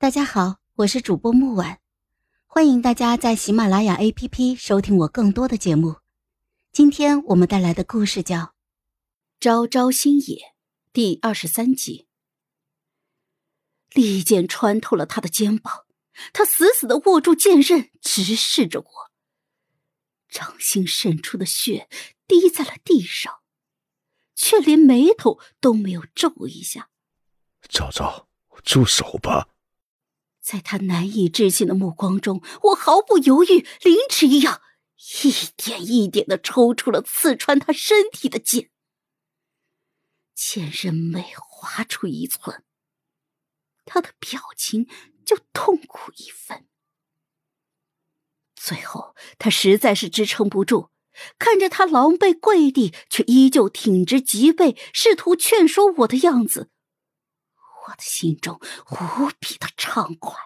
[0.00, 1.78] 大家好，我是主播木婉，
[2.46, 5.96] 欢迎大家在喜马拉雅 APP 收听我更多的节目。
[6.72, 8.38] 今天我们带来的故事叫
[9.38, 10.36] 《朝朝星野》
[10.94, 12.06] 第二十三集。
[13.92, 15.84] 利剑穿透了他的肩膀，
[16.32, 18.86] 他死死的握住剑刃，直视着我。
[20.30, 21.90] 掌心渗出的血
[22.26, 23.40] 滴在了地上，
[24.34, 26.88] 却连眉头都没有皱一下。
[27.68, 28.30] 昭昭，
[28.64, 29.49] 住手吧！
[30.40, 34.62] 在他难以置信的目光中，我毫不犹豫，凌迟一样，
[35.22, 38.70] 一点一点的抽出了刺穿他身体的剑。
[40.34, 42.64] 剑刃每划出一寸，
[43.84, 44.88] 他的表情
[45.24, 46.66] 就痛苦一分。
[48.56, 50.88] 最后，他实在是支撑不住，
[51.38, 56.70] 看着他狼狈跪地，却依旧挺直脊背，试图劝说我的样子，
[57.88, 60.36] 我的心中无比的畅快。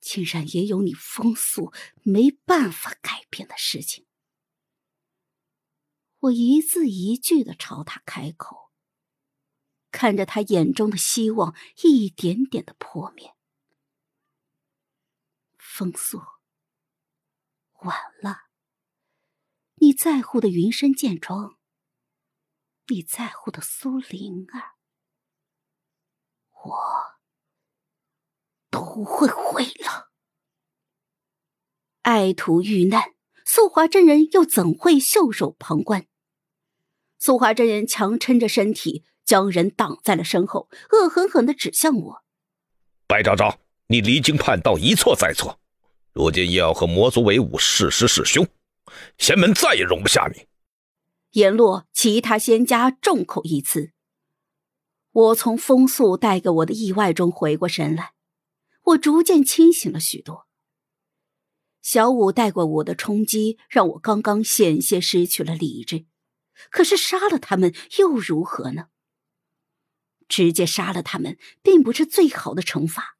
[0.00, 4.06] 竟然也有你风速没办法改变的事情。
[6.20, 8.70] 我一字一句的朝他开口，
[9.90, 13.34] 看着他眼中的希望一点点的破灭。
[15.58, 16.22] 风速，
[17.80, 18.46] 晚了。
[19.78, 21.58] 你在乎的云深剑庄，
[22.86, 24.75] 你在乎的苏灵儿，
[26.66, 26.76] 我
[28.70, 30.10] 都会毁了。
[32.02, 33.14] 爱徒遇难，
[33.44, 36.06] 素华真人又怎会袖手旁观？
[37.18, 42.24] 素华真人强撑着身体，将人挡在了身后，恶狠狠的指向我
[43.08, 43.58] ：“白昭昭，
[43.88, 45.58] 你离经叛道，一错再错。”
[46.12, 48.46] 如今又要和魔族为伍，弑师弑兄，
[49.18, 50.46] 仙门再也容不下你。
[51.32, 53.92] 言落，其他仙家众口一词。
[55.16, 58.12] 我从风速带给我的意外中回过神来，
[58.82, 60.46] 我逐渐清醒了许多。
[61.80, 66.04] 小五带过我的冲击，让我刚刚险些失去了理智。
[66.70, 68.88] 可是杀了他们又如何呢？
[70.28, 73.16] 直接杀了他们，并不是最好的惩罚。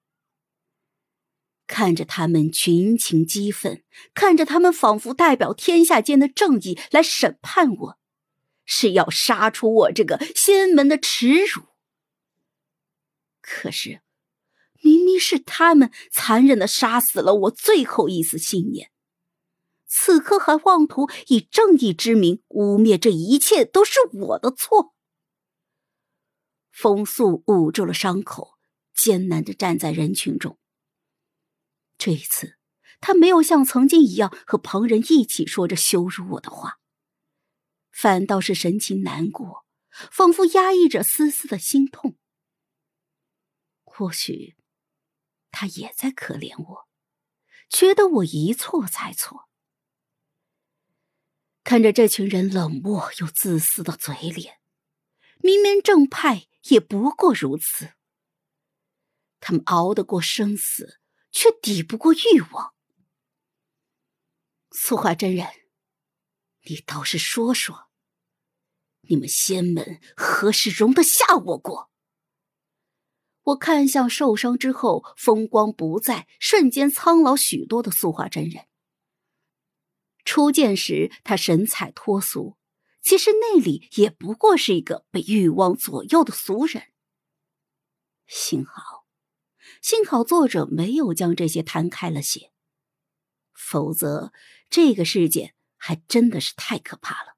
[1.67, 3.83] 看着他们群情激愤，
[4.13, 7.99] 看着他们仿佛代表天下间的正义来审判我，
[8.67, 11.63] 是要杀出我这个仙门的耻辱。
[13.49, 14.01] 可是，
[14.83, 18.91] 明明是他们残忍的杀死了我最后一丝信念，
[19.87, 24.95] 此刻还妄图以正义之名污蔑这一切都是我的错。
[26.73, 28.59] 风速捂住了伤口，
[28.93, 30.59] 艰难的站在人群中。
[31.97, 32.57] 这一次，
[33.01, 36.81] 他没有像曾经一样和旁人一起说着羞辱我的话，
[37.93, 39.65] 反倒是神情难过，
[40.11, 42.17] 仿佛压抑着丝丝的心痛。
[43.97, 44.57] 或许，
[45.51, 46.89] 他也在可怜我，
[47.71, 49.49] 觉得我一错再错。
[51.65, 54.61] 看着这群人冷漠又自私的嘴脸，
[55.39, 57.95] 明明正派也不过如此。
[59.41, 61.01] 他们熬得过生死。
[61.37, 62.73] 却抵不过欲望。
[64.71, 65.47] 素华真人，
[66.63, 67.91] 你倒是说说，
[69.03, 71.91] 你们仙门何时容得下我过？
[73.47, 78.67] 我看向受伤之后风光不再、瞬间苍老许多的素华真人。
[80.25, 82.57] 初见时，他神采脱俗，
[83.01, 86.89] 其实内里也不过是一个被欲望左右的俗人。
[88.27, 89.07] 幸好。
[89.83, 92.51] 幸好作者没有将这些摊开了写，
[93.53, 94.33] 否则
[94.69, 97.37] 这个世界还真的是太可怕了。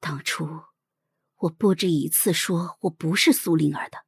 [0.00, 0.62] 当初
[1.40, 4.04] 我不止一次说我不是苏灵儿的，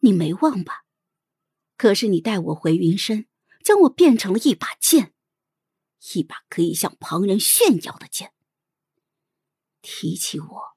[0.00, 0.84] 你没忘吧？
[1.76, 3.26] 可是你带我回云深，
[3.62, 5.12] 将我变成了一把剑，
[6.14, 8.32] 一把可以向旁人炫耀的剑。
[9.82, 10.74] 提起我。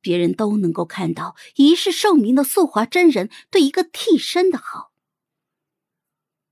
[0.00, 4.92] 别人都能够看到一世盛名的素华真人对一个替身的好。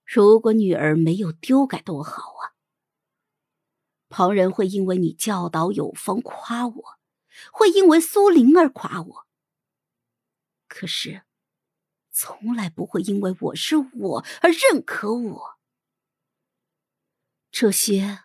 [0.07, 2.57] 如果女儿没有丢该多好啊！
[4.09, 6.99] 旁人会因为你教导有方夸我，
[7.51, 9.27] 会因为苏灵儿夸我。
[10.69, 11.23] 可是，
[12.11, 15.59] 从来不会因为我是我而认可我。
[17.51, 18.25] 这些，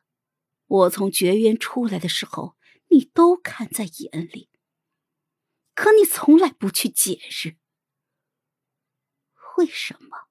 [0.65, 2.57] 我从绝渊出来的时候，
[2.89, 4.49] 你都看在眼里。
[5.73, 7.57] 可你从来不去解释，
[9.57, 10.27] 为什么？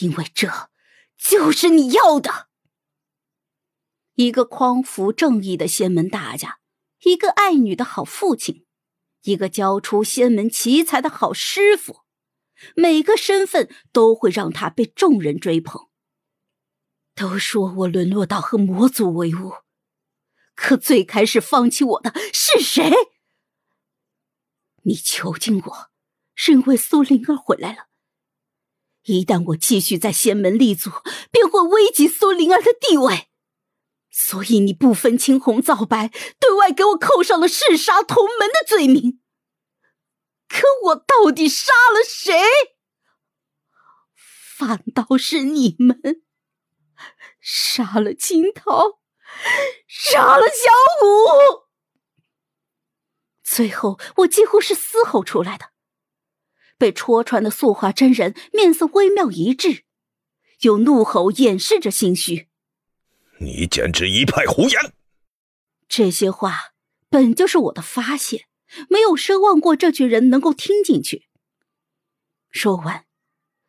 [0.00, 0.70] 因为这
[1.16, 2.48] 就是你要的，
[4.14, 6.59] 一个匡扶正义的仙门大家，
[7.02, 8.66] 一个爱女的好父亲，
[9.22, 12.00] 一个教出仙门奇才的好师傅，
[12.76, 15.88] 每个身份都会让他被众人追捧。
[17.14, 19.52] 都说我沦落到和魔族为伍，
[20.54, 22.92] 可最开始放弃我的是谁？
[24.82, 25.90] 你囚禁我，
[26.34, 27.86] 是因为苏灵儿回来了。
[29.04, 30.90] 一旦我继续在仙门立足，
[31.30, 33.29] 便会危及苏灵儿的地位。
[34.10, 39.20] 所以你不分青红皂白，对外给我扣上了弑杀同门的罪名。
[40.48, 42.42] 可我到底杀了谁？
[44.58, 46.22] 反倒是你们
[47.40, 49.00] 杀了青桃，
[49.86, 50.70] 杀了小
[51.06, 51.70] 五。
[53.42, 55.70] 最后，我几乎是嘶吼出来的。
[56.76, 59.84] 被戳穿的素华真人面色微妙一滞，
[60.60, 62.49] 用怒吼掩饰着心虚。
[63.42, 64.92] 你简直一派胡言！
[65.88, 66.74] 这些话
[67.08, 68.46] 本就是我的发泄，
[68.90, 71.26] 没有奢望过这群人能够听进去。
[72.50, 73.06] 说完，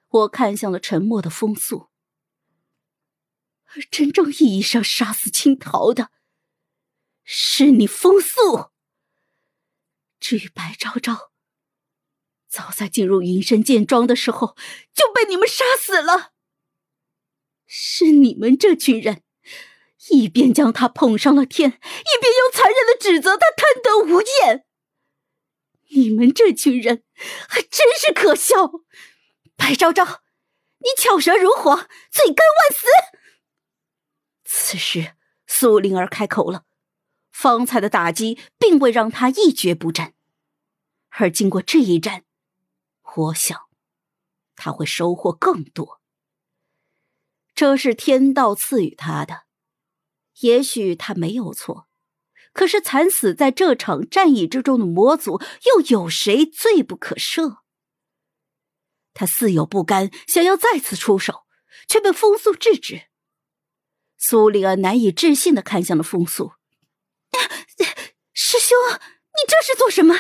[0.10, 1.88] 我看向了沉默的风速。
[3.74, 6.12] 而真正意义上杀死青桃的，
[7.24, 8.72] 是你风速。
[10.20, 11.32] 至于白昭昭，
[12.50, 14.58] 早在进入云深剑庄的时候
[14.94, 16.34] 就被你们杀死了。
[17.66, 19.24] 是你们这群人。
[20.10, 24.66] 一边将他捧上了天，一边又残忍的指责他贪得无厌。
[25.90, 27.04] 你们这群人
[27.48, 28.72] 还真是可笑！
[29.56, 30.22] 白昭昭，
[30.80, 31.78] 你巧舌如簧，
[32.10, 32.88] 罪该万死。
[34.44, 35.14] 此时，
[35.46, 36.66] 苏灵儿开口了，
[37.32, 40.14] 方才的打击并未让他一蹶不振，
[41.10, 42.24] 而经过这一战，
[43.16, 43.68] 我想
[44.56, 46.02] 他会收获更多。
[47.54, 49.44] 这是天道赐予他的。
[50.42, 51.88] 也许他没有错，
[52.54, 57.62] 可是惨死在这场战役之中的魔族又有谁罪不可赦？
[59.14, 61.46] 他似有不甘，想要再次出手，
[61.88, 63.08] 却被风速制止。
[64.18, 66.54] 苏灵儿难以置信的看向了风速
[68.34, 70.16] ：“师兄，你这是做什么？”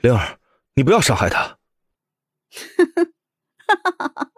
[0.00, 0.38] 灵儿，
[0.74, 1.58] 你不要伤害他。
[2.50, 2.84] 哈
[3.66, 4.32] 哈哈哈哈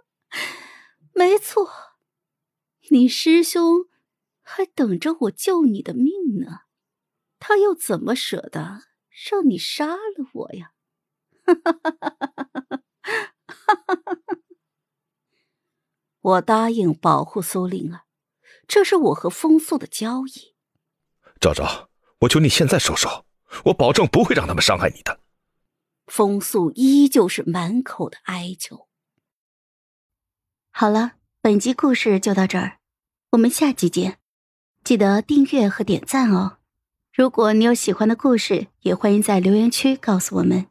[1.13, 1.71] 没错，
[2.91, 3.90] 你师兄。
[4.53, 6.63] 还等着我救你的命呢，
[7.39, 8.83] 他又怎么舍得
[9.31, 10.73] 让你杀了我呀？
[11.47, 12.03] 哈哈哈
[13.47, 14.39] 哈哈
[16.21, 18.03] 我答应保护苏灵儿，
[18.67, 20.57] 这是我和风素的交易。
[21.41, 21.89] 昭昭，
[22.23, 23.25] 我求你现在收手，
[23.67, 25.21] 我保证不会让他们伤害你的。
[26.09, 28.89] 风素依旧是满口的哀求。
[30.73, 32.81] 好了，本集故事就到这儿，
[33.31, 34.20] 我们下集见。
[34.83, 36.57] 记得订阅和点赞哦！
[37.15, 40.67] 如果你有喜欢的故事，也欢迎在留言区告诉我们。